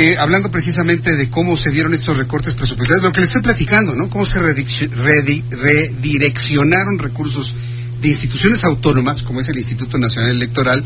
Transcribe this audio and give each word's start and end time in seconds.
Eh, 0.00 0.16
hablando 0.16 0.50
precisamente 0.50 1.14
de 1.14 1.28
cómo 1.28 1.58
se 1.58 1.70
dieron 1.70 1.92
estos 1.92 2.16
recortes 2.16 2.54
presupuestarios, 2.54 3.04
lo 3.04 3.12
que 3.12 3.20
le 3.20 3.26
estoy 3.26 3.42
platicando, 3.42 3.94
¿no? 3.94 4.08
Cómo 4.08 4.24
se 4.24 4.40
redireccionaron 4.40 6.98
recursos 6.98 7.54
de 8.00 8.08
instituciones 8.08 8.64
autónomas, 8.64 9.22
como 9.22 9.42
es 9.42 9.50
el 9.50 9.58
Instituto 9.58 9.98
Nacional 9.98 10.30
Electoral, 10.30 10.82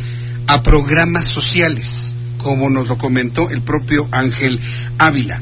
a 0.49 0.65
programas 0.65 1.27
sociales, 1.27 2.17
como 2.39 2.69
nos 2.71 2.89
lo 2.89 2.99
comentó 2.99 3.51
el 3.51 3.63
propio 3.63 4.09
Ángel 4.11 4.59
Ávila. 4.99 5.41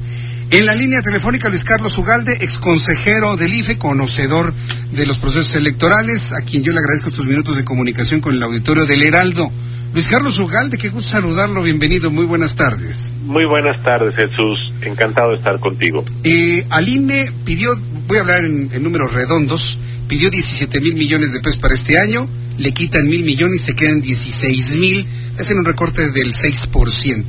En 0.52 0.66
la 0.66 0.74
línea 0.74 1.00
telefónica 1.00 1.48
Luis 1.48 1.64
Carlos 1.64 1.96
Ugalde, 1.96 2.34
exconsejero 2.42 3.38
del 3.38 3.54
IFE, 3.54 3.78
conocedor 3.78 4.52
de 4.92 5.06
los 5.06 5.16
procesos 5.16 5.54
electorales, 5.54 6.34
a 6.34 6.44
quien 6.44 6.62
yo 6.62 6.74
le 6.74 6.80
agradezco 6.80 7.08
estos 7.08 7.24
minutos 7.24 7.56
de 7.56 7.64
comunicación 7.64 8.20
con 8.20 8.34
el 8.34 8.42
auditorio 8.42 8.84
del 8.84 9.02
Heraldo. 9.02 9.50
Luis 9.94 10.08
Carlos 10.08 10.38
Ugalde, 10.38 10.76
qué 10.76 10.90
gusto 10.90 11.08
saludarlo, 11.08 11.62
bienvenido, 11.62 12.10
muy 12.10 12.26
buenas 12.26 12.54
tardes. 12.54 13.14
Muy 13.24 13.46
buenas 13.46 13.82
tardes, 13.82 14.14
Jesús, 14.14 14.74
encantado 14.82 15.30
de 15.30 15.36
estar 15.36 15.58
contigo. 15.58 16.04
Eh, 16.22 16.66
Aline 16.68 17.32
pidió, 17.46 17.70
voy 18.06 18.18
a 18.18 18.20
hablar 18.20 18.44
en, 18.44 18.68
en 18.74 18.82
números 18.82 19.10
redondos, 19.10 19.78
pidió 20.06 20.28
17 20.30 20.82
mil 20.82 20.96
millones 20.96 21.32
de 21.32 21.40
pesos 21.40 21.60
para 21.60 21.72
este 21.72 21.98
año, 21.98 22.28
le 22.58 22.72
quitan 22.72 23.06
mil 23.06 23.24
millones 23.24 23.62
y 23.62 23.64
se 23.68 23.74
quedan 23.74 24.02
16 24.02 24.76
mil, 24.76 25.06
hacen 25.38 25.56
un 25.56 25.64
recorte 25.64 26.10
del 26.10 26.34
6%. 26.34 27.24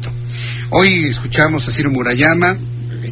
Hoy 0.71 1.05
escuchamos 1.05 1.65
a 1.69 1.71
Ciro 1.71 1.89
Murayama, 1.89 2.57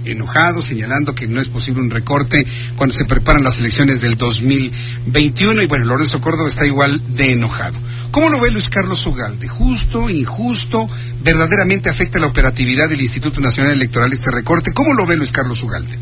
enojado, 0.05 0.61
señalando 0.61 1.15
que 1.15 1.27
no 1.27 1.41
es 1.41 1.47
posible 1.47 1.81
un 1.81 1.89
recorte 1.89 2.45
cuando 2.75 2.95
se 2.95 3.05
preparan 3.05 3.43
las 3.43 3.59
elecciones 3.59 4.01
del 4.01 4.17
2021 4.17 5.61
y 5.61 5.67
bueno, 5.67 5.85
Lorenzo 5.85 6.21
Córdoba 6.21 6.47
está 6.47 6.65
igual 6.65 7.01
de 7.15 7.33
enojado. 7.33 7.77
¿Cómo 8.11 8.29
lo 8.29 8.41
ve 8.41 8.51
Luis 8.51 8.69
Carlos 8.69 9.05
Ugalde? 9.07 9.47
¿Justo, 9.47 10.09
injusto? 10.09 10.89
¿Verdaderamente 11.23 11.89
afecta 11.89 12.19
la 12.19 12.27
operatividad 12.27 12.89
del 12.89 13.01
Instituto 13.01 13.39
Nacional 13.39 13.73
Electoral 13.73 14.11
este 14.11 14.31
recorte? 14.31 14.73
¿Cómo 14.73 14.93
lo 14.93 15.07
ve 15.07 15.15
Luis 15.15 15.31
Carlos 15.31 15.63
Ugalde? 15.63 15.97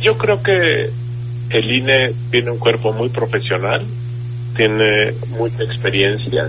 Yo 0.00 0.16
creo 0.16 0.42
que 0.42 0.90
el 1.50 1.70
INE 1.70 2.14
tiene 2.30 2.50
un 2.50 2.58
cuerpo 2.58 2.92
muy 2.92 3.10
profesional, 3.10 3.84
tiene 4.56 5.12
mucha 5.28 5.62
experiencia 5.62 6.48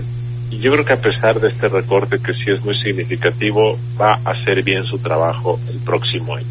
y 0.50 0.58
yo 0.58 0.72
creo 0.72 0.84
que 0.84 0.94
a 0.94 1.02
pesar 1.02 1.40
de 1.40 1.48
este 1.48 1.68
recorte 1.68 2.18
que 2.18 2.32
sí 2.32 2.50
es 2.50 2.64
muy 2.64 2.76
significativo, 2.80 3.78
va 4.00 4.20
a 4.24 4.32
hacer 4.32 4.62
bien 4.62 4.84
su 4.84 4.98
trabajo 4.98 5.58
el 5.68 5.78
próximo 5.80 6.36
año. 6.36 6.46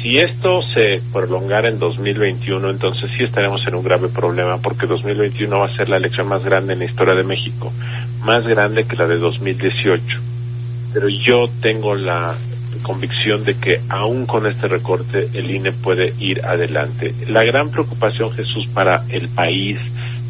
Si 0.00 0.14
esto 0.16 0.60
se 0.74 1.00
prolongara 1.12 1.68
en 1.68 1.78
2021, 1.78 2.70
entonces 2.70 3.10
sí 3.16 3.24
estaremos 3.24 3.60
en 3.66 3.74
un 3.74 3.82
grave 3.82 4.08
problema 4.08 4.58
porque 4.58 4.86
2021 4.86 5.58
va 5.58 5.64
a 5.64 5.76
ser 5.76 5.88
la 5.88 5.96
elección 5.96 6.28
más 6.28 6.44
grande 6.44 6.74
en 6.74 6.80
la 6.80 6.84
historia 6.84 7.14
de 7.14 7.24
México, 7.24 7.72
más 8.22 8.44
grande 8.44 8.84
que 8.84 8.94
la 8.94 9.06
de 9.08 9.18
2018. 9.18 10.20
Pero 10.92 11.08
yo 11.08 11.46
tengo 11.60 11.94
la 11.94 12.36
convicción 12.82 13.42
de 13.44 13.56
que 13.56 13.80
aún 13.88 14.26
con 14.26 14.46
este 14.48 14.68
recorte 14.68 15.28
el 15.32 15.50
INE 15.50 15.72
puede 15.72 16.14
ir 16.20 16.44
adelante. 16.44 17.12
La 17.26 17.42
gran 17.42 17.70
preocupación, 17.70 18.30
Jesús, 18.30 18.68
para 18.72 19.02
el 19.08 19.28
país 19.30 19.78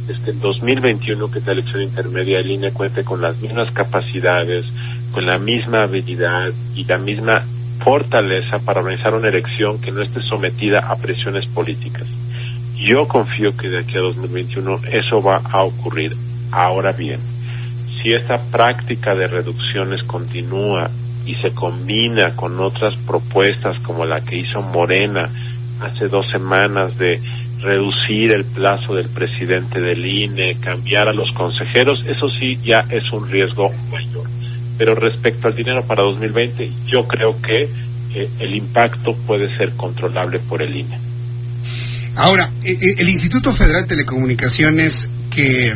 es 0.09 0.19
que 0.21 0.31
en 0.31 0.41
2021, 0.41 1.31
que 1.31 1.39
es 1.39 1.47
la 1.47 1.53
elección 1.53 1.83
intermedia, 1.83 2.39
el 2.39 2.51
INE 2.51 2.73
cuente 2.73 3.05
con 3.05 3.21
las 3.21 3.41
mismas 3.41 3.73
capacidades, 3.73 4.65
con 5.13 5.27
la 5.27 5.39
misma 5.39 5.81
habilidad 5.81 6.53
y 6.75 6.85
la 6.85 6.99
misma 6.99 7.45
fortaleza 7.83 8.59
para 8.65 8.81
organizar 8.81 9.15
una 9.15 9.29
elección 9.29 9.81
que 9.81 9.93
no 9.93 10.03
esté 10.03 10.21
sometida 10.29 10.81
a 10.81 10.97
presiones 10.97 11.47
políticas. 11.47 12.07
Yo 12.77 13.05
confío 13.09 13.51
que 13.57 13.69
de 13.69 13.79
aquí 13.81 13.97
a 13.97 14.03
2021 14.03 14.81
eso 14.93 15.23
va 15.23 15.41
a 15.45 15.63
ocurrir. 15.65 16.15
Ahora 16.53 16.93
bien, 16.93 17.21
si 18.03 18.13
esta 18.13 18.39
práctica 18.51 19.15
de 19.15 19.27
reducciones 19.27 20.05
continúa 20.07 20.91
y 21.25 21.35
se 21.37 21.53
combina 21.53 22.37
con 22.37 22.61
otras 22.61 22.95
propuestas 23.07 23.79
como 23.81 24.05
la 24.05 24.21
que 24.21 24.37
hizo 24.37 24.63
Morena 24.63 25.29
hace 25.81 26.07
dos 26.07 26.27
semanas 26.31 26.97
de 26.99 27.21
reducir 27.61 28.33
el 28.33 28.45
plazo 28.45 28.95
del 28.95 29.09
presidente 29.09 29.81
del 29.81 30.05
INE, 30.05 30.59
cambiar 30.61 31.09
a 31.09 31.13
los 31.13 31.31
consejeros, 31.33 32.01
eso 32.07 32.29
sí 32.39 32.59
ya 32.63 32.87
es 32.91 33.03
un 33.13 33.29
riesgo 33.29 33.71
mayor. 33.91 34.29
Pero 34.77 34.95
respecto 34.95 35.49
al 35.49 35.55
dinero 35.55 35.83
para 35.87 36.05
2020, 36.05 36.71
yo 36.87 37.07
creo 37.07 37.41
que 37.41 37.69
eh, 38.15 38.31
el 38.39 38.55
impacto 38.55 39.17
puede 39.27 39.55
ser 39.57 39.73
controlable 39.73 40.39
por 40.41 40.63
el 40.63 40.77
INE. 40.77 40.99
Ahora, 42.17 42.51
eh, 42.65 42.73
eh, 42.73 42.95
el 42.99 43.09
Instituto 43.09 43.53
Federal 43.53 43.83
de 43.83 43.89
Telecomunicaciones, 43.89 45.09
que, 45.31 45.75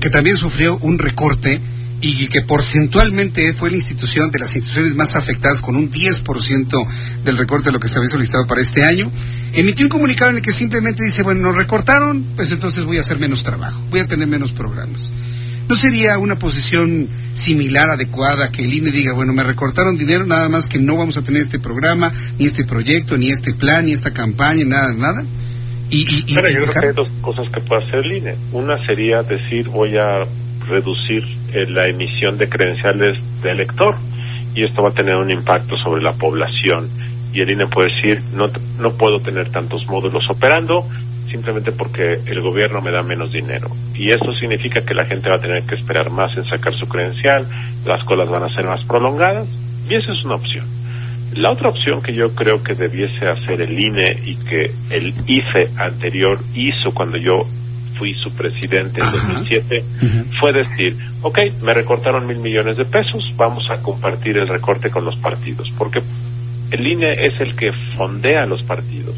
que 0.00 0.10
también 0.10 0.36
sufrió 0.36 0.78
un 0.78 0.98
recorte, 0.98 1.60
y 2.02 2.26
que 2.26 2.42
porcentualmente 2.42 3.54
fue 3.54 3.70
la 3.70 3.76
institución 3.76 4.30
de 4.32 4.40
las 4.40 4.54
instituciones 4.56 4.96
más 4.96 5.14
afectadas 5.14 5.60
con 5.60 5.76
un 5.76 5.88
10% 5.88 6.86
del 7.24 7.36
recorte 7.36 7.66
de 7.66 7.72
lo 7.72 7.78
que 7.78 7.86
se 7.86 7.98
había 7.98 8.10
solicitado 8.10 8.44
para 8.46 8.60
este 8.60 8.84
año, 8.84 9.10
emitió 9.52 9.86
un 9.86 9.90
comunicado 9.90 10.32
en 10.32 10.38
el 10.38 10.42
que 10.42 10.52
simplemente 10.52 11.04
dice, 11.04 11.22
bueno, 11.22 11.40
nos 11.40 11.56
recortaron, 11.56 12.24
pues 12.34 12.50
entonces 12.50 12.84
voy 12.84 12.96
a 12.96 13.00
hacer 13.00 13.20
menos 13.20 13.44
trabajo, 13.44 13.80
voy 13.90 14.00
a 14.00 14.08
tener 14.08 14.26
menos 14.26 14.50
programas. 14.50 15.12
¿No 15.68 15.76
sería 15.76 16.18
una 16.18 16.36
posición 16.40 17.08
similar, 17.32 17.88
adecuada, 17.88 18.50
que 18.50 18.64
el 18.64 18.74
INE 18.74 18.90
diga, 18.90 19.12
bueno, 19.12 19.32
me 19.32 19.44
recortaron 19.44 19.96
dinero, 19.96 20.26
nada 20.26 20.48
más 20.48 20.66
que 20.66 20.80
no 20.80 20.96
vamos 20.96 21.16
a 21.16 21.22
tener 21.22 21.40
este 21.40 21.60
programa, 21.60 22.12
ni 22.36 22.46
este 22.46 22.64
proyecto, 22.64 23.16
ni 23.16 23.30
este 23.30 23.54
plan, 23.54 23.86
ni 23.86 23.92
esta 23.92 24.12
campaña, 24.12 24.64
nada, 24.64 24.92
nada? 24.92 25.24
Y, 25.88 26.00
y, 26.00 26.34
Pero 26.34 26.50
yo 26.50 26.62
creo 26.62 26.72
que 26.72 26.88
hay 26.88 26.94
dos 26.94 27.08
cosas 27.20 27.46
que 27.52 27.60
puede 27.60 27.84
hacer 27.84 28.00
el 28.04 28.16
INE. 28.16 28.36
Una 28.50 28.84
sería 28.84 29.22
decir, 29.22 29.68
voy 29.68 29.96
a 29.96 30.26
reducir 30.66 31.41
la 31.52 31.88
emisión 31.88 32.36
de 32.38 32.48
credenciales 32.48 33.18
de 33.42 33.50
elector 33.50 33.94
y 34.54 34.64
esto 34.64 34.82
va 34.82 34.88
a 34.90 34.94
tener 34.94 35.16
un 35.16 35.30
impacto 35.30 35.76
sobre 35.82 36.02
la 36.02 36.12
población 36.12 36.88
y 37.32 37.40
el 37.40 37.50
INE 37.50 37.66
puede 37.66 37.94
decir 37.94 38.22
no, 38.34 38.48
no 38.78 38.92
puedo 38.92 39.18
tener 39.18 39.50
tantos 39.50 39.86
módulos 39.86 40.22
operando 40.30 40.86
simplemente 41.30 41.72
porque 41.72 42.18
el 42.26 42.40
gobierno 42.40 42.80
me 42.80 42.90
da 42.90 43.02
menos 43.02 43.32
dinero 43.32 43.68
y 43.94 44.10
eso 44.10 44.32
significa 44.38 44.84
que 44.84 44.94
la 44.94 45.06
gente 45.06 45.30
va 45.30 45.36
a 45.36 45.40
tener 45.40 45.64
que 45.64 45.74
esperar 45.74 46.10
más 46.10 46.36
en 46.36 46.44
sacar 46.44 46.74
su 46.74 46.86
credencial, 46.86 47.46
las 47.84 48.04
colas 48.04 48.28
van 48.28 48.44
a 48.44 48.54
ser 48.54 48.66
más 48.66 48.84
prolongadas 48.84 49.48
y 49.88 49.94
esa 49.94 50.12
es 50.12 50.24
una 50.24 50.36
opción. 50.36 50.66
La 51.34 51.50
otra 51.50 51.70
opción 51.70 52.02
que 52.02 52.12
yo 52.12 52.26
creo 52.34 52.62
que 52.62 52.74
debiese 52.74 53.26
hacer 53.26 53.62
el 53.62 53.78
INE 53.78 54.22
y 54.26 54.36
que 54.36 54.70
el 54.90 55.14
IFE 55.26 55.62
anterior 55.78 56.38
hizo 56.54 56.90
cuando 56.94 57.16
yo 57.16 57.48
fui 58.02 58.14
su 58.14 58.34
presidente 58.34 59.00
en 59.00 59.12
2007, 59.12 59.84
fue 60.40 60.52
decir, 60.52 60.96
ok, 61.22 61.38
me 61.62 61.72
recortaron 61.72 62.26
mil 62.26 62.38
millones 62.38 62.76
de 62.76 62.84
pesos, 62.84 63.32
vamos 63.36 63.64
a 63.70 63.80
compartir 63.80 64.38
el 64.38 64.48
recorte 64.48 64.90
con 64.90 65.04
los 65.04 65.14
partidos, 65.20 65.70
porque 65.78 66.02
el 66.72 66.84
INE 66.84 67.12
es 67.12 67.40
el 67.40 67.54
que 67.54 67.70
fondea 67.96 68.44
los 68.44 68.60
partidos. 68.64 69.14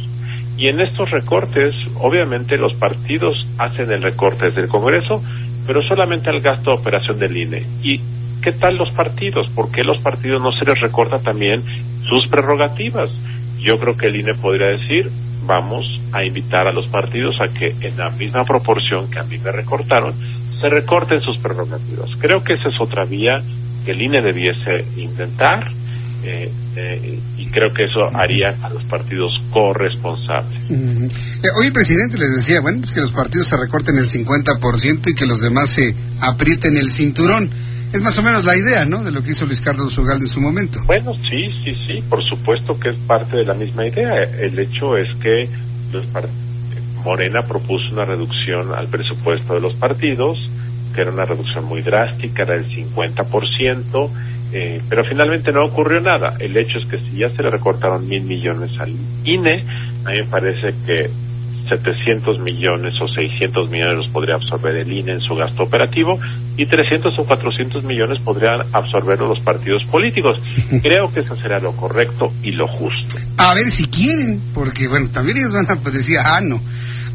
Y 0.58 0.68
en 0.68 0.80
estos 0.82 1.10
recortes, 1.10 1.74
obviamente 1.94 2.58
los 2.58 2.74
partidos 2.74 3.48
hacen 3.56 3.90
el 3.90 4.02
recorte 4.02 4.48
desde 4.48 4.60
el 4.60 4.68
Congreso, 4.68 5.22
pero 5.66 5.80
solamente 5.82 6.28
al 6.28 6.42
gasto 6.42 6.72
de 6.72 6.76
operación 6.76 7.18
del 7.18 7.34
INE. 7.38 7.64
¿Y 7.82 8.00
qué 8.42 8.52
tal 8.52 8.76
los 8.76 8.90
partidos? 8.90 9.50
¿Por 9.54 9.70
qué 9.70 9.82
los 9.82 10.02
partidos 10.02 10.42
no 10.42 10.52
se 10.52 10.66
les 10.66 10.78
recorta 10.78 11.16
también 11.16 11.62
sus 12.06 12.28
prerrogativas? 12.28 13.10
Yo 13.60 13.78
creo 13.78 13.96
que 13.96 14.08
el 14.08 14.16
INE 14.16 14.34
podría 14.34 14.66
decir, 14.66 15.10
vamos 15.46 15.84
a 16.12 16.24
invitar 16.24 16.66
a 16.66 16.72
los 16.72 16.88
partidos 16.88 17.36
a 17.40 17.52
que 17.52 17.74
en 17.80 17.96
la 17.96 18.10
misma 18.10 18.44
proporción 18.44 19.10
que 19.10 19.18
a 19.18 19.22
mí 19.22 19.38
me 19.38 19.52
recortaron, 19.52 20.14
se 20.60 20.68
recorten 20.68 21.20
sus 21.20 21.38
prerrogativas. 21.38 22.10
Creo 22.18 22.42
que 22.42 22.54
esa 22.54 22.68
es 22.68 22.80
otra 22.80 23.04
vía 23.04 23.42
que 23.84 23.92
el 23.92 24.02
INE 24.02 24.22
debiese 24.22 24.84
intentar 24.96 25.70
eh, 26.26 26.50
eh, 26.76 27.20
y 27.36 27.46
creo 27.48 27.70
que 27.72 27.84
eso 27.84 28.08
haría 28.16 28.48
a 28.62 28.70
los 28.70 28.82
partidos 28.84 29.30
corresponsables. 29.50 30.58
Eh, 30.70 31.48
hoy 31.58 31.66
el 31.66 31.72
presidente 31.72 32.16
les 32.16 32.36
decía, 32.36 32.62
bueno, 32.62 32.80
que 32.92 33.00
los 33.00 33.12
partidos 33.12 33.48
se 33.48 33.58
recorten 33.58 33.98
el 33.98 34.08
50% 34.08 35.10
y 35.10 35.14
que 35.14 35.26
los 35.26 35.40
demás 35.40 35.68
se 35.68 35.94
aprieten 36.20 36.78
el 36.78 36.90
cinturón. 36.90 37.50
Es 37.94 38.02
más 38.02 38.18
o 38.18 38.22
menos 38.24 38.44
la 38.44 38.56
idea, 38.56 38.84
¿no? 38.84 39.04
De 39.04 39.12
lo 39.12 39.22
que 39.22 39.30
hizo 39.30 39.46
Luis 39.46 39.60
Carlos 39.60 39.96
Ugalde 39.96 40.24
en 40.24 40.28
su 40.28 40.40
momento. 40.40 40.80
Bueno, 40.84 41.14
sí, 41.14 41.48
sí, 41.62 41.76
sí, 41.86 42.02
por 42.08 42.24
supuesto 42.28 42.76
que 42.76 42.88
es 42.88 42.96
parte 42.96 43.36
de 43.36 43.44
la 43.44 43.54
misma 43.54 43.86
idea. 43.86 44.24
El 44.36 44.58
hecho 44.58 44.96
es 44.96 45.14
que 45.22 45.48
Morena 47.04 47.42
propuso 47.46 47.92
una 47.92 48.04
reducción 48.04 48.74
al 48.74 48.88
presupuesto 48.88 49.54
de 49.54 49.60
los 49.60 49.76
partidos, 49.76 50.36
que 50.92 51.02
era 51.02 51.12
una 51.12 51.24
reducción 51.24 51.66
muy 51.66 51.82
drástica, 51.82 52.42
era 52.42 52.54
del 52.54 52.68
50%, 52.68 54.10
eh, 54.52 54.82
pero 54.88 55.04
finalmente 55.04 55.52
no 55.52 55.64
ocurrió 55.64 56.00
nada. 56.00 56.34
El 56.40 56.56
hecho 56.56 56.78
es 56.80 56.86
que 56.86 56.98
si 56.98 57.18
ya 57.18 57.28
se 57.28 57.44
le 57.44 57.50
recortaron 57.50 58.08
mil 58.08 58.24
millones 58.24 58.72
al 58.80 58.92
INE, 59.22 59.64
a 60.04 60.10
mí 60.10 60.16
me 60.16 60.24
parece 60.24 60.74
que 60.84 61.10
700 61.68 62.38
millones 62.40 62.94
o 63.00 63.08
600 63.08 63.70
millones 63.70 63.96
los 63.96 64.08
podría 64.08 64.34
absorber 64.34 64.76
el 64.76 64.92
INE 64.92 65.12
en 65.12 65.20
su 65.20 65.34
gasto 65.34 65.62
operativo 65.62 66.18
y 66.56 66.66
300 66.66 67.12
o 67.18 67.24
400 67.24 67.84
millones 67.84 68.20
podrían 68.20 68.62
absorberlo 68.72 69.28
los 69.28 69.40
partidos 69.40 69.84
políticos. 69.84 70.40
Creo 70.82 71.12
que 71.12 71.20
eso 71.20 71.36
será 71.36 71.58
lo 71.60 71.72
correcto 71.72 72.32
y 72.42 72.52
lo 72.52 72.68
justo. 72.68 73.16
A 73.38 73.54
ver 73.54 73.70
si 73.70 73.86
quieren, 73.86 74.40
porque 74.52 74.88
bueno, 74.88 75.08
también 75.10 75.38
ellos 75.38 75.52
van 75.52 75.70
a 75.70 75.76
pues, 75.76 75.94
decir, 75.94 76.18
ah, 76.22 76.40
no, 76.42 76.60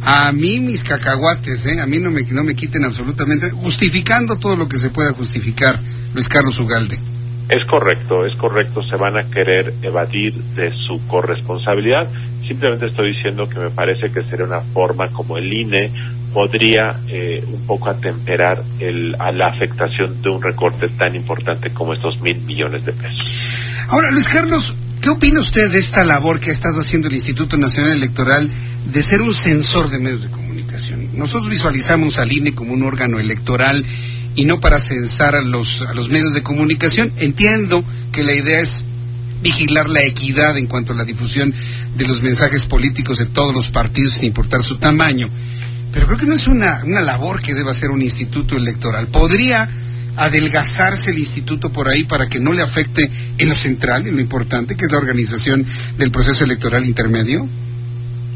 a 0.04 0.32
mí 0.32 0.60
mis 0.60 0.84
cacahuates, 0.84 1.66
¿eh? 1.66 1.82
a 1.82 1.86
mí 1.86 2.00
no 2.00 2.10
me, 2.10 2.22
no 2.24 2.44
me 2.44 2.56
quiten 2.56 2.84
absolutamente, 2.86 3.50
justificando 3.52 4.38
todo 4.38 4.56
lo 4.56 4.68
que 4.70 4.78
se 4.78 4.90
pueda 4.90 5.12
justificar, 5.14 5.80
Luis 6.14 6.28
Carlos 6.28 6.60
Ugalde. 6.60 7.09
Es 7.50 7.66
correcto, 7.66 8.26
es 8.28 8.38
correcto, 8.38 8.84
se 8.84 8.96
van 8.96 9.20
a 9.20 9.28
querer 9.28 9.74
evadir 9.82 10.36
de 10.54 10.72
su 10.72 11.06
corresponsabilidad. 11.08 12.08
Simplemente 12.48 12.86
estoy 12.86 13.14
diciendo 13.16 13.50
que 13.50 13.60
me 13.60 13.72
parece 13.72 14.12
que 14.14 14.24
sería 14.24 14.46
una 14.46 14.62
forma 14.62 15.06
como 15.12 15.36
el 15.36 15.52
INE 15.52 15.92
podría 16.32 17.02
eh, 17.08 17.44
un 17.48 17.66
poco 17.66 17.90
atemperar 17.90 18.64
el, 18.80 19.16
a 19.18 19.32
la 19.32 19.48
afectación 19.48 20.22
de 20.22 20.30
un 20.30 20.42
recorte 20.42 20.90
tan 20.90 21.16
importante 21.16 21.72
como 21.74 21.94
estos 21.94 22.22
mil 22.22 22.40
millones 22.42 22.86
de 22.86 22.94
pesos. 22.94 23.86
Ahora, 23.90 24.12
Luis 24.12 24.30
Carlos, 24.30 24.76
¿qué 25.02 25.10
opina 25.10 25.40
usted 25.40 25.72
de 25.72 25.80
esta 25.80 26.04
labor 26.04 26.40
que 26.40 26.52
ha 26.52 26.54
estado 26.54 26.82
haciendo 26.82 27.08
el 27.08 27.16
Instituto 27.16 27.58
Nacional 27.58 27.94
Electoral 27.94 28.48
de 28.86 29.02
ser 29.02 29.22
un 29.22 29.34
censor 29.34 29.90
de 29.90 29.98
medios 29.98 30.22
de 30.22 30.30
comunicación? 30.30 31.18
Nosotros 31.18 31.50
visualizamos 31.50 32.20
al 32.20 32.32
INE 32.32 32.54
como 32.54 32.74
un 32.74 32.84
órgano 32.84 33.20
electoral 33.20 33.84
y 34.36 34.46
no 34.46 34.60
para 34.60 34.80
censar 34.80 35.36
a 35.36 35.42
los, 35.42 35.82
a 35.82 35.94
los 35.94 36.10
medios 36.10 36.34
de 36.34 36.44
comunicación. 36.44 37.12
Entiendo 37.18 37.84
que 38.12 38.24
la 38.24 38.34
idea 38.34 38.62
es 38.62 38.84
vigilar 39.42 39.90
la 39.90 40.04
equidad 40.04 40.58
en 40.58 40.68
cuanto 40.68 40.94
a 40.94 40.96
la 40.96 41.06
difusión 41.06 41.54
de 41.96 42.08
los 42.08 42.22
mensajes 42.22 42.66
políticos 42.66 43.20
de 43.20 43.26
todos 43.26 43.54
los 43.54 43.72
partidos 43.72 44.16
sin 44.16 44.26
importar 44.26 44.64
su 44.64 44.78
tamaño. 44.78 45.30
Pero 45.92 46.06
creo 46.08 46.20
que 46.20 46.26
no 46.26 46.36
es 46.36 46.48
una, 46.48 46.82
una 46.86 47.02
labor 47.02 47.42
que 47.42 47.54
deba 47.54 47.72
hacer 47.72 47.90
un 47.90 48.02
instituto 48.02 48.56
electoral. 48.58 49.08
¿Podría 49.08 49.68
adelgazarse 50.18 51.12
el 51.12 51.20
instituto 51.20 51.72
por 51.72 51.88
ahí 51.88 52.04
para 52.04 52.28
que 52.28 52.40
no 52.40 52.52
le 52.54 52.62
afecte 52.62 53.10
en 53.38 53.50
lo 53.50 53.56
central, 53.56 54.06
en 54.08 54.16
lo 54.16 54.22
importante, 54.22 54.76
que 54.76 54.86
es 54.86 54.92
la 54.92 54.98
organización 54.98 55.66
del 55.98 56.12
proceso 56.12 56.44
electoral 56.44 56.86
intermedio? 56.86 57.48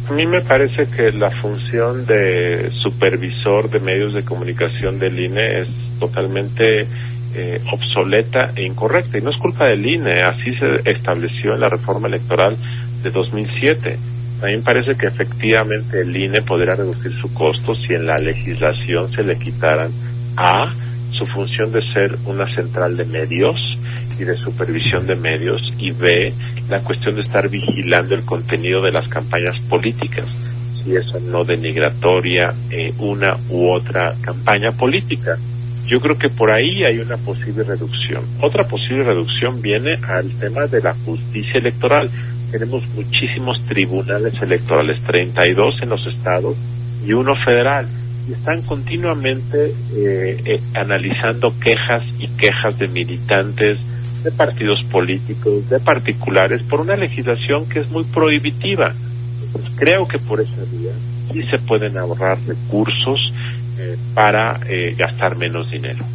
A 0.07 0.11
mí 0.11 0.25
me 0.25 0.41
parece 0.41 0.85
que 0.87 1.11
la 1.11 1.29
función 1.29 2.05
de 2.05 2.69
supervisor 2.71 3.69
de 3.69 3.79
medios 3.79 4.13
de 4.13 4.25
comunicación 4.25 4.99
del 4.99 5.17
INE 5.17 5.61
es 5.61 5.67
totalmente 5.97 6.85
eh, 7.35 7.61
obsoleta 7.71 8.51
e 8.55 8.65
incorrecta. 8.65 9.17
Y 9.17 9.21
no 9.21 9.31
es 9.31 9.37
culpa 9.37 9.67
del 9.67 9.85
INE, 9.85 10.21
así 10.23 10.53
se 10.57 10.89
estableció 10.89 11.53
en 11.53 11.61
la 11.61 11.69
reforma 11.69 12.09
electoral 12.09 12.57
de 13.01 13.09
2007. 13.09 13.97
A 14.41 14.45
mí 14.47 14.57
me 14.57 14.61
parece 14.61 14.95
que 14.95 15.07
efectivamente 15.07 16.01
el 16.01 16.15
INE 16.15 16.41
podría 16.41 16.75
reducir 16.75 17.13
su 17.13 17.33
costo 17.33 17.73
si 17.73 17.93
en 17.93 18.05
la 18.05 18.15
legislación 18.15 19.09
se 19.09 19.23
le 19.23 19.39
quitaran 19.39 19.89
a 20.35 20.69
su 21.11 21.25
función 21.27 21.71
de 21.71 21.79
ser 21.93 22.17
una 22.25 22.45
central 22.53 22.97
de 22.97 23.05
medios 23.05 23.72
y 24.19 24.23
de 24.23 24.35
supervisión 24.35 25.05
de 25.05 25.15
medios 25.15 25.61
y 25.77 25.91
B, 25.91 26.33
la 26.69 26.79
cuestión 26.79 27.15
de 27.15 27.21
estar 27.21 27.49
vigilando 27.49 28.15
el 28.15 28.25
contenido 28.25 28.81
de 28.81 28.91
las 28.91 29.07
campañas 29.07 29.59
políticas, 29.69 30.25
si 30.83 30.95
eso 30.95 31.19
no 31.19 31.43
denigratoria 31.43 32.49
eh, 32.69 32.93
una 32.99 33.37
u 33.49 33.71
otra 33.71 34.13
campaña 34.21 34.71
política. 34.71 35.37
Yo 35.85 35.99
creo 35.99 36.15
que 36.15 36.29
por 36.29 36.51
ahí 36.51 36.83
hay 36.85 36.99
una 36.99 37.17
posible 37.17 37.63
reducción. 37.63 38.23
Otra 38.41 38.63
posible 38.63 39.03
reducción 39.03 39.61
viene 39.61 39.93
al 40.07 40.31
tema 40.39 40.65
de 40.65 40.81
la 40.81 40.93
justicia 41.05 41.59
electoral. 41.59 42.09
Tenemos 42.51 42.87
muchísimos 42.89 43.61
tribunales 43.67 44.33
electorales, 44.41 45.01
32 45.03 45.81
en 45.81 45.89
los 45.89 46.07
estados 46.07 46.55
y 47.05 47.13
uno 47.13 47.33
federal 47.45 47.85
están 48.31 48.61
continuamente 48.61 49.73
eh, 49.95 50.41
eh, 50.45 50.61
analizando 50.75 51.53
quejas 51.59 52.03
y 52.19 52.27
quejas 52.29 52.77
de 52.77 52.87
militantes, 52.87 53.79
de 54.23 54.31
partidos 54.31 54.83
políticos, 54.91 55.69
de 55.69 55.79
particulares, 55.79 56.63
por 56.63 56.81
una 56.81 56.95
legislación 56.95 57.67
que 57.67 57.79
es 57.79 57.89
muy 57.89 58.03
prohibitiva. 58.05 58.93
Pues 59.51 59.65
creo 59.75 60.07
que 60.07 60.19
por 60.19 60.39
esa 60.41 60.63
vía 60.71 60.93
sí 61.31 61.43
se 61.43 61.59
pueden 61.59 61.97
ahorrar 61.97 62.39
recursos 62.47 63.19
eh, 63.77 63.97
para 64.13 64.59
gastar 64.97 65.37
menos 65.37 65.69
dinero. 65.69 66.05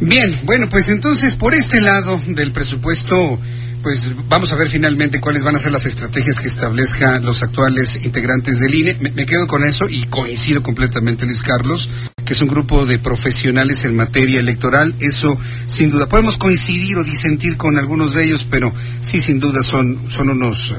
Bien, 0.00 0.38
bueno, 0.44 0.66
pues 0.70 0.90
entonces 0.90 1.36
por 1.36 1.54
este 1.54 1.80
lado 1.80 2.20
del 2.26 2.52
presupuesto 2.52 3.38
pues 3.84 4.10
vamos 4.30 4.50
a 4.50 4.56
ver 4.56 4.70
finalmente 4.70 5.20
cuáles 5.20 5.44
van 5.44 5.56
a 5.56 5.58
ser 5.58 5.70
las 5.70 5.84
estrategias 5.84 6.38
que 6.38 6.48
establezcan 6.48 7.22
los 7.22 7.42
actuales 7.42 8.02
integrantes 8.02 8.58
del 8.58 8.74
INE. 8.74 8.96
Me, 8.98 9.26
quedo 9.26 9.46
con 9.46 9.62
eso 9.62 9.84
y 9.86 10.06
coincido 10.06 10.62
completamente, 10.62 11.26
Luis 11.26 11.42
Carlos, 11.42 11.90
que 12.24 12.32
es 12.32 12.40
un 12.40 12.48
grupo 12.48 12.86
de 12.86 12.98
profesionales 12.98 13.84
en 13.84 13.94
materia 13.94 14.40
electoral. 14.40 14.94
Eso, 15.00 15.38
sin 15.66 15.90
duda, 15.90 16.08
podemos 16.08 16.38
coincidir 16.38 16.96
o 16.96 17.04
disentir 17.04 17.58
con 17.58 17.76
algunos 17.76 18.14
de 18.14 18.24
ellos, 18.24 18.46
pero 18.50 18.72
sí, 19.02 19.20
sin 19.20 19.38
duda, 19.38 19.62
son, 19.62 20.00
son 20.10 20.30
unos 20.30 20.74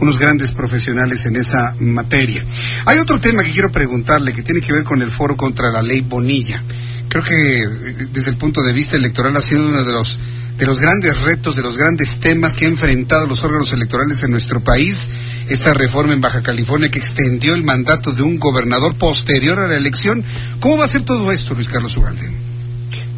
unos 0.00 0.18
grandes 0.18 0.52
profesionales 0.52 1.26
en 1.26 1.36
esa 1.36 1.74
materia. 1.80 2.44
Hay 2.86 2.98
otro 2.98 3.18
tema 3.18 3.42
que 3.42 3.52
quiero 3.52 3.72
preguntarle 3.72 4.32
que 4.32 4.42
tiene 4.42 4.60
que 4.60 4.72
ver 4.72 4.84
con 4.84 5.02
el 5.02 5.10
foro 5.10 5.36
contra 5.36 5.70
la 5.72 5.82
ley 5.82 6.02
Bonilla. 6.02 6.62
Creo 7.08 7.22
que 7.22 7.66
desde 8.12 8.30
el 8.30 8.36
punto 8.36 8.62
de 8.62 8.72
vista 8.72 8.96
electoral 8.96 9.36
ha 9.36 9.42
sido 9.42 9.68
uno 9.68 9.82
de 9.82 9.92
los 9.92 10.18
de 10.56 10.66
los 10.66 10.78
grandes 10.78 11.20
retos, 11.20 11.56
de 11.56 11.62
los 11.62 11.76
grandes 11.76 12.18
temas 12.20 12.54
que 12.54 12.66
han 12.66 12.72
enfrentado 12.72 13.26
los 13.26 13.42
órganos 13.42 13.72
electorales 13.72 14.22
en 14.22 14.30
nuestro 14.30 14.60
país. 14.60 15.46
Esta 15.50 15.74
reforma 15.74 16.12
en 16.12 16.20
Baja 16.20 16.42
California 16.42 16.90
que 16.90 16.98
extendió 16.98 17.54
el 17.54 17.64
mandato 17.64 18.12
de 18.12 18.22
un 18.22 18.38
gobernador 18.38 18.96
posterior 18.96 19.58
a 19.58 19.66
la 19.66 19.76
elección. 19.76 20.24
¿Cómo 20.60 20.78
va 20.78 20.84
a 20.84 20.88
ser 20.88 21.02
todo 21.02 21.30
esto, 21.32 21.54
Luis 21.54 21.68
Carlos 21.68 21.96
Ugalde? 21.96 22.30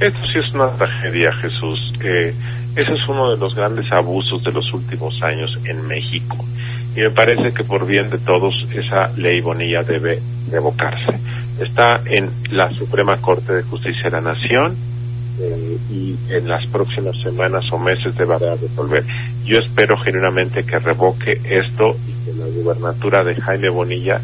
Esto 0.00 0.18
sí 0.32 0.38
es 0.38 0.54
una 0.54 0.70
tragedia, 0.70 1.30
Jesús. 1.40 1.92
Eh, 2.00 2.34
ese 2.74 2.92
es 2.92 3.08
uno 3.08 3.30
de 3.30 3.38
los 3.38 3.54
grandes 3.54 3.90
abusos 3.92 4.42
de 4.42 4.52
los 4.52 4.72
últimos 4.72 5.14
años 5.22 5.50
en 5.64 5.86
México. 5.86 6.44
Y 6.94 7.00
me 7.00 7.10
parece 7.10 7.54
que 7.54 7.64
por 7.64 7.86
bien 7.86 8.08
de 8.08 8.18
todos 8.18 8.54
esa 8.74 9.08
ley 9.16 9.40
Bonilla 9.40 9.82
debe 9.82 10.20
revocarse. 10.50 11.12
Está 11.60 11.96
en 12.06 12.30
la 12.50 12.70
Suprema 12.70 13.16
Corte 13.20 13.54
de 13.54 13.62
Justicia 13.62 14.04
de 14.04 14.10
la 14.10 14.20
Nación 14.20 14.76
eh, 15.38 15.78
y 15.90 16.16
en 16.30 16.48
las 16.48 16.66
próximas 16.66 17.14
semanas 17.22 17.64
o 17.72 17.78
meses 17.78 18.16
deberá 18.16 18.54
resolver. 18.54 19.04
Yo 19.44 19.58
espero 19.58 19.96
genuinamente 19.98 20.64
que 20.64 20.78
revoque 20.78 21.32
esto 21.44 21.96
y 22.06 22.24
que 22.24 22.32
la 22.32 22.46
gubernatura 22.46 23.22
de 23.22 23.34
Jaime 23.34 23.70
Bonilla 23.70 24.20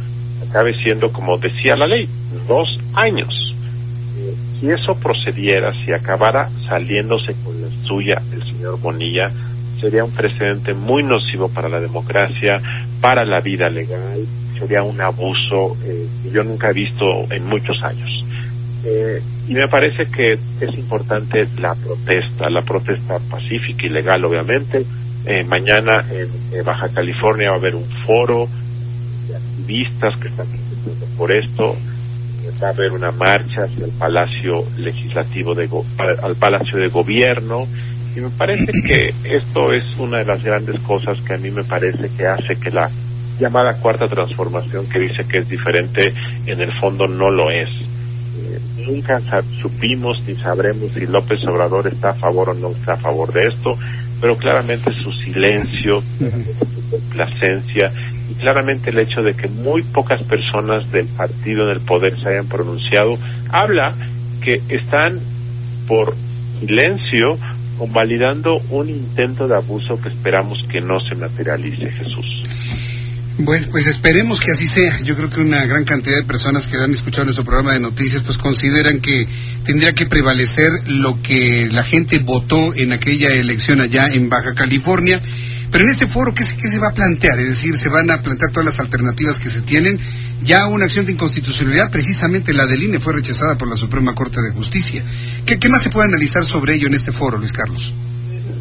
acabe 0.49 0.75
siendo, 0.75 1.13
como 1.13 1.37
decía 1.39 1.77
la 1.77 1.87
ley, 1.87 2.09
dos 2.47 2.69
años. 2.95 3.29
Eh, 4.19 4.35
si 4.59 4.71
eso 4.71 4.95
procediera, 4.95 5.73
si 5.85 5.93
acabara 5.93 6.49
saliéndose 6.69 7.35
con 7.45 7.61
la 7.61 7.69
suya 7.87 8.17
el 8.33 8.43
señor 8.45 8.81
Bonilla, 8.81 9.27
sería 9.81 10.05
un 10.05 10.13
precedente 10.13 10.75
muy 10.75 11.03
nocivo 11.03 11.49
para 11.49 11.69
la 11.69 11.81
democracia, 11.81 12.61
para 13.01 13.25
la 13.25 13.41
vida 13.41 13.69
legal, 13.69 14.25
sería 14.59 14.83
un 14.83 15.01
abuso 15.01 15.77
eh, 15.85 16.07
que 16.23 16.31
yo 16.31 16.43
nunca 16.45 16.71
he 16.71 16.73
visto 16.73 17.05
en 17.31 17.45
muchos 17.47 17.83
años. 17.83 18.22
Eh, 18.85 19.23
y 19.49 19.55
me 19.55 19.69
parece 19.69 20.07
que 20.07 20.33
es 20.33 20.75
importante 20.77 21.47
la 21.59 21.75
protesta, 21.75 22.51
la 22.51 22.63
protesta 22.63 23.19
pacífica 23.31 23.87
y 23.87 23.91
legal, 23.91 24.25
obviamente. 24.25 24.85
Eh, 25.25 25.45
mañana 25.45 26.05
en, 26.11 26.65
Baja 26.65 26.89
California 26.89 27.51
va 27.51 27.57
a 27.57 27.59
haber 27.59 27.77
un 27.77 27.89
foro 28.05 28.49
de 29.29 29.37
activistas 29.37 30.17
que 30.19 30.29
están 30.29 30.47
por 31.17 31.31
esto. 31.31 31.77
Va 32.61 32.69
a 32.69 32.71
haber 32.71 32.93
una 32.93 33.13
marcha 33.13 33.63
hacia 33.65 33.85
el 33.85 33.93
Palacio 33.93 34.65
Legislativo, 34.77 35.55
de 35.55 35.69
al 36.23 36.35
Palacio 36.37 36.79
de 36.79 36.89
Gobierno. 36.89 37.67
Y 38.17 38.21
me 38.21 38.31
parece 38.31 38.73
que 38.85 39.15
esto 39.25 39.73
es 39.73 39.97
una 39.97 40.19
de 40.19 40.25
las 40.25 40.43
grandes 40.43 40.79
cosas 40.81 41.19
que 41.23 41.35
a 41.35 41.39
mí 41.39 41.51
me 41.51 41.65
parece 41.65 42.11
que 42.17 42.27
hace 42.27 42.57
que 42.61 42.71
la 42.71 42.91
llamada 43.39 43.75
cuarta 43.75 44.07
transformación, 44.07 44.89
que 44.89 44.99
dice 44.99 45.25
que 45.25 45.39
es 45.39 45.49
diferente, 45.49 46.13
en 46.47 46.61
el 46.61 46.73
fondo 46.79 47.07
no 47.07 47.31
lo 47.31 47.49
es 47.51 47.71
nunca 48.77 49.21
supimos 49.61 50.23
ni 50.27 50.35
sabremos 50.37 50.93
si 50.93 51.07
López 51.07 51.41
Obrador 51.49 51.87
está 51.89 52.11
a 52.11 52.15
favor 52.15 52.51
o 52.51 52.55
no 52.55 52.71
está 52.71 52.95
a 52.95 52.97
favor 52.97 53.33
de 53.33 53.43
esto, 53.49 53.77
pero 54.21 54.37
claramente 54.37 54.91
su 54.93 55.11
silencio, 55.13 56.03
su 56.19 56.91
complacencia 56.91 57.93
y 58.31 58.35
claramente 58.35 58.91
el 58.91 58.99
hecho 58.99 59.21
de 59.23 59.35
que 59.35 59.49
muy 59.49 59.83
pocas 59.83 60.23
personas 60.23 60.91
del 60.91 61.07
partido 61.07 61.65
en 61.65 61.71
el 61.71 61.81
poder 61.81 62.19
se 62.21 62.31
hayan 62.31 62.47
pronunciado, 62.47 63.19
habla 63.51 63.95
que 64.41 64.61
están 64.69 65.21
por 65.87 66.15
silencio 66.61 67.39
convalidando 67.79 68.61
un 68.71 68.89
intento 68.89 69.49
de 69.49 69.57
abuso 69.57 70.01
que 70.01 70.09
esperamos 70.09 70.65
que 70.71 70.81
no 70.81 71.01
se 71.01 71.15
materialice, 71.17 71.91
Jesús. 71.91 72.52
Bueno, 73.39 73.67
pues 73.71 73.87
esperemos 73.87 74.41
que 74.41 74.53
así 74.53 74.67
sea. 74.67 75.01
Yo 75.01 75.17
creo 75.17 75.31
que 75.31 75.41
una 75.41 75.65
gran 75.65 75.85
cantidad 75.85 76.17
de 76.17 76.25
personas 76.25 76.67
que 76.67 76.77
han 76.77 76.93
escuchado 76.93 77.25
nuestro 77.25 77.45
programa 77.45 77.73
de 77.73 77.81
noticias 77.81 78.23
pues 78.23 78.37
consideran 78.37 79.01
que 79.01 79.27
tendría 79.65 79.95
que 79.95 80.07
prevalecer 80.07 80.71
lo 80.87 81.21
que 81.23 81.69
la 81.71 81.83
gente 81.83 82.19
votó 82.19 82.75
en 82.75 82.93
aquella 82.93 83.29
elección 83.29 83.81
allá 83.81 84.09
en 84.09 84.29
Baja 84.29 84.55
California. 84.55 85.21
Pero 85.71 85.87
en 85.87 85.93
este 85.93 86.07
foro, 86.07 86.35
¿qué 86.35 86.45
se, 86.45 86.57
qué 86.57 86.69
se 86.69 86.79
va 86.79 86.89
a 86.89 86.95
plantear? 86.95 87.41
Es 87.41 87.49
decir, 87.49 87.75
se 87.77 87.89
van 87.89 88.11
a 88.11 88.21
plantear 88.21 88.53
todas 88.53 88.67
las 88.67 88.81
alternativas 88.81 89.39
que 89.39 89.49
se 89.49 89.63
tienen. 89.63 89.99
Ya 90.43 90.67
una 90.67 90.85
acción 90.85 91.07
de 91.07 91.13
inconstitucionalidad, 91.13 91.91
precisamente 91.91 92.53
la 92.53 92.67
del 92.67 92.83
INE, 92.83 93.01
fue 93.01 93.15
rechazada 93.15 93.57
por 93.57 93.69
la 93.69 93.77
Suprema 93.77 94.15
Corte 94.15 94.43
de 94.43 94.51
Justicia. 94.51 95.03
¿Qué, 95.47 95.59
qué 95.59 95.71
más 95.71 95.83
se 95.83 95.91
puede 95.91 96.09
analizar 96.09 96.45
sobre 96.45 96.75
ello 96.75 96.89
en 96.89 96.95
este 96.95 97.13
foro, 97.13 97.39
Luis 97.39 97.53
Carlos? 97.53 97.95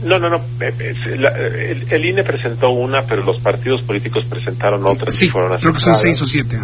No, 0.03 0.19
no, 0.19 0.29
no. 0.29 0.37
El, 0.59 1.87
el, 1.89 2.05
INE 2.05 2.23
presentó 2.23 2.71
una, 2.71 3.03
pero 3.03 3.23
los 3.23 3.39
partidos 3.39 3.81
políticos 3.83 4.25
presentaron 4.29 4.83
otras. 4.85 5.13
Sí, 5.13 5.29
fueron 5.29 5.59
creo 5.59 5.73
que 5.73 5.79
son 5.79 5.95
seis 5.95 6.21
o 6.21 6.25
siete. 6.25 6.57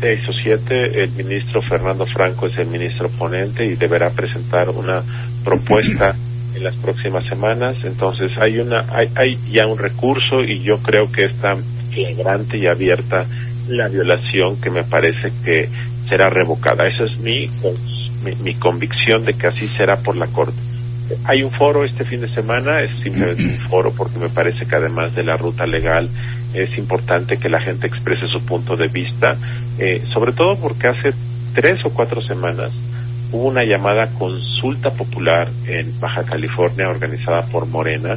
Seis 0.00 0.20
o 0.28 0.32
siete. 0.42 1.02
El 1.04 1.10
ministro 1.12 1.60
Fernando 1.62 2.04
Franco 2.04 2.46
es 2.46 2.58
el 2.58 2.66
ministro 2.66 3.08
ponente 3.08 3.64
y 3.64 3.74
deberá 3.76 4.10
presentar 4.10 4.68
una 4.70 5.02
propuesta 5.44 6.14
en 6.54 6.64
las 6.64 6.74
próximas 6.76 7.24
semanas. 7.24 7.76
Entonces 7.84 8.32
hay 8.40 8.58
una, 8.58 8.80
hay, 8.80 9.10
hay 9.14 9.38
ya 9.50 9.66
un 9.66 9.78
recurso 9.78 10.42
y 10.46 10.60
yo 10.60 10.74
creo 10.82 11.10
que 11.10 11.24
está 11.24 11.56
flagrante 11.92 12.58
y 12.58 12.66
abierta 12.66 13.24
la 13.68 13.88
violación 13.88 14.60
que 14.60 14.70
me 14.70 14.84
parece 14.84 15.32
que 15.44 15.68
será 16.08 16.28
revocada. 16.30 16.84
Esa 16.86 17.04
es 17.04 17.20
mi, 17.20 17.48
mi, 18.24 18.34
mi 18.42 18.54
convicción 18.54 19.24
de 19.24 19.32
que 19.32 19.48
así 19.48 19.68
será 19.68 19.96
por 19.96 20.16
la 20.16 20.26
Corte 20.26 20.75
hay 21.24 21.42
un 21.42 21.50
foro 21.52 21.84
este 21.84 22.04
fin 22.04 22.20
de 22.20 22.28
semana, 22.28 22.80
es 22.80 22.90
simplemente 23.02 23.44
un 23.44 23.58
foro 23.70 23.92
porque 23.92 24.18
me 24.18 24.28
parece 24.28 24.66
que 24.66 24.74
además 24.74 25.14
de 25.14 25.22
la 25.22 25.36
ruta 25.36 25.64
legal 25.64 26.08
es 26.54 26.76
importante 26.78 27.36
que 27.36 27.48
la 27.48 27.60
gente 27.60 27.86
exprese 27.86 28.26
su 28.26 28.44
punto 28.44 28.76
de 28.76 28.88
vista, 28.88 29.36
eh, 29.78 30.02
sobre 30.12 30.32
todo 30.32 30.56
porque 30.56 30.88
hace 30.88 31.08
tres 31.54 31.78
o 31.84 31.90
cuatro 31.90 32.20
semanas 32.20 32.70
hubo 33.32 33.48
una 33.48 33.64
llamada 33.64 34.06
consulta 34.18 34.90
popular 34.90 35.48
en 35.66 35.98
Baja 36.00 36.22
California 36.24 36.88
organizada 36.88 37.42
por 37.42 37.66
Morena, 37.66 38.12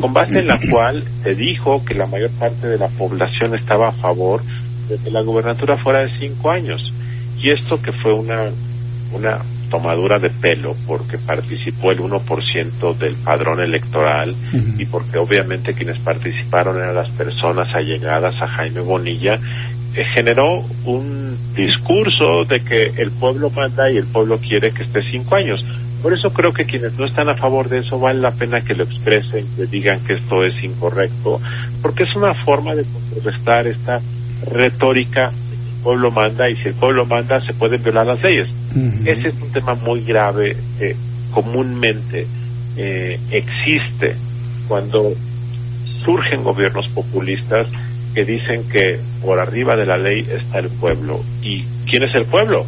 con 0.00 0.12
base 0.12 0.40
en 0.40 0.46
la 0.46 0.60
cual 0.70 1.02
se 1.22 1.34
dijo 1.34 1.84
que 1.84 1.94
la 1.94 2.06
mayor 2.06 2.30
parte 2.32 2.68
de 2.68 2.78
la 2.78 2.88
población 2.88 3.54
estaba 3.56 3.88
a 3.88 3.92
favor 3.92 4.42
de 4.88 4.98
que 4.98 5.10
la 5.10 5.22
gubernatura 5.22 5.78
fuera 5.78 6.04
de 6.04 6.10
cinco 6.18 6.50
años. 6.50 6.92
Y 7.38 7.50
esto 7.50 7.80
que 7.80 7.92
fue 7.92 8.12
una, 8.12 8.50
una 9.12 9.40
tomadura 9.70 10.18
de 10.18 10.28
pelo 10.28 10.76
porque 10.86 11.16
participó 11.16 11.92
el 11.92 12.00
1% 12.00 12.96
del 12.98 13.16
padrón 13.16 13.60
electoral 13.60 14.34
y 14.76 14.84
porque 14.84 15.18
obviamente 15.18 15.72
quienes 15.72 15.98
participaron 16.00 16.76
eran 16.76 16.94
las 16.94 17.10
personas 17.10 17.68
allegadas 17.74 18.34
a 18.42 18.48
Jaime 18.48 18.80
Bonilla, 18.80 19.38
eh, 19.94 20.04
generó 20.14 20.64
un 20.84 21.36
discurso 21.54 22.44
de 22.44 22.62
que 22.62 22.92
el 22.96 23.10
pueblo 23.12 23.50
manda 23.50 23.90
y 23.90 23.96
el 23.96 24.06
pueblo 24.06 24.38
quiere 24.38 24.72
que 24.72 24.84
esté 24.84 25.02
cinco 25.10 25.36
años. 25.36 25.64
Por 26.02 26.14
eso 26.14 26.30
creo 26.32 26.52
que 26.52 26.64
quienes 26.64 26.98
no 26.98 27.06
están 27.06 27.28
a 27.28 27.34
favor 27.34 27.68
de 27.68 27.78
eso 27.78 27.98
vale 27.98 28.20
la 28.20 28.30
pena 28.30 28.60
que 28.60 28.74
lo 28.74 28.84
expresen, 28.84 29.46
que 29.56 29.66
digan 29.66 30.04
que 30.04 30.14
esto 30.14 30.44
es 30.44 30.62
incorrecto, 30.62 31.40
porque 31.82 32.04
es 32.04 32.16
una 32.16 32.32
forma 32.34 32.74
de 32.74 32.84
contrarrestar 32.84 33.66
esta 33.66 34.00
retórica 34.46 35.30
pueblo 35.82 36.10
manda 36.10 36.48
y 36.48 36.56
si 36.56 36.68
el 36.68 36.74
pueblo 36.74 37.04
manda 37.06 37.40
se 37.40 37.54
pueden 37.54 37.82
violar 37.82 38.06
las 38.06 38.22
leyes. 38.22 38.48
Ese 39.04 39.28
es 39.28 39.34
un 39.40 39.50
tema 39.52 39.74
muy 39.74 40.02
grave, 40.02 40.56
eh, 40.78 40.96
comúnmente 41.32 42.26
eh, 42.76 43.18
existe 43.30 44.16
cuando 44.68 45.14
surgen 46.04 46.42
gobiernos 46.44 46.88
populistas 46.88 47.66
que 48.14 48.24
dicen 48.24 48.68
que 48.68 49.00
por 49.20 49.40
arriba 49.40 49.76
de 49.76 49.86
la 49.86 49.96
ley 49.96 50.20
está 50.20 50.58
el 50.58 50.68
pueblo. 50.68 51.22
¿Y 51.42 51.64
quién 51.86 52.02
es 52.04 52.14
el 52.14 52.26
pueblo? 52.26 52.66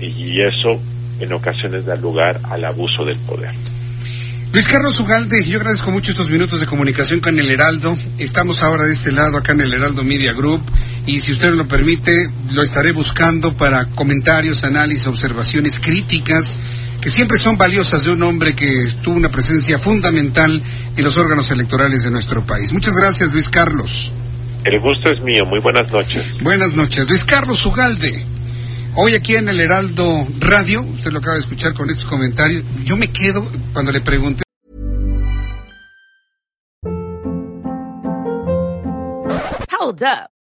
Y 0.00 0.40
eso 0.40 0.80
en 1.20 1.32
ocasiones 1.32 1.86
da 1.86 1.94
lugar 1.94 2.40
al 2.50 2.64
abuso 2.64 3.04
del 3.04 3.18
poder. 3.20 3.52
Luis 4.52 4.66
Carlos 4.66 5.00
Ugalde, 5.00 5.42
yo 5.46 5.58
agradezco 5.58 5.90
mucho 5.92 6.10
estos 6.10 6.28
minutos 6.28 6.60
de 6.60 6.66
comunicación 6.66 7.20
con 7.20 7.38
el 7.38 7.48
Heraldo. 7.48 7.96
Estamos 8.18 8.62
ahora 8.62 8.84
de 8.84 8.92
este 8.92 9.10
lado, 9.10 9.38
acá 9.38 9.52
en 9.52 9.62
el 9.62 9.72
Heraldo 9.72 10.04
Media 10.04 10.34
Group, 10.34 10.62
y 11.06 11.20
si 11.20 11.32
usted 11.32 11.52
lo 11.54 11.66
permite, 11.66 12.30
lo 12.50 12.62
estaré 12.62 12.92
buscando 12.92 13.56
para 13.56 13.86
comentarios, 13.86 14.64
análisis, 14.64 15.06
observaciones 15.06 15.78
críticas, 15.78 16.58
que 17.00 17.10
siempre 17.10 17.38
son 17.38 17.58
valiosas 17.58 18.04
de 18.04 18.12
un 18.12 18.22
hombre 18.22 18.54
que 18.54 18.70
tuvo 19.02 19.16
una 19.16 19.28
presencia 19.28 19.78
fundamental 19.78 20.62
en 20.96 21.04
los 21.04 21.16
órganos 21.16 21.50
electorales 21.50 22.04
de 22.04 22.10
nuestro 22.12 22.46
país. 22.46 22.72
Muchas 22.72 22.94
gracias, 22.94 23.32
Luis 23.32 23.48
Carlos. 23.48 24.12
El 24.64 24.80
gusto 24.80 25.10
es 25.10 25.20
mío. 25.22 25.44
Muy 25.44 25.60
buenas 25.60 25.90
noches. 25.90 26.40
Buenas 26.40 26.74
noches. 26.74 27.04
Luis 27.08 27.24
Carlos 27.24 27.66
Ugalde. 27.66 28.24
Hoy 28.94 29.14
aquí 29.14 29.34
en 29.34 29.48
el 29.48 29.58
Heraldo 29.58 30.26
Radio, 30.38 30.82
usted 30.82 31.10
lo 31.10 31.18
acaba 31.18 31.34
de 31.34 31.40
escuchar 31.40 31.72
con 31.72 31.88
estos 31.88 32.04
comentarios, 32.04 32.62
yo 32.84 32.96
me 32.96 33.08
quedo 33.08 33.50
cuando 33.72 33.90
le 33.90 34.00
pregunté. 34.00 34.42
Hold 39.80 40.02
up. 40.02 40.31